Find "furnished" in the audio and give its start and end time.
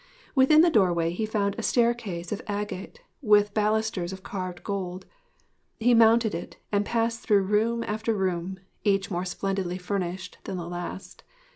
9.77-10.39